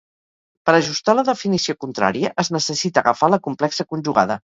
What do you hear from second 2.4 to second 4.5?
es necessita agafar la complexa conjugada.